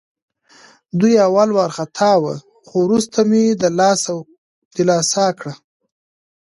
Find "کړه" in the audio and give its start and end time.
5.39-5.53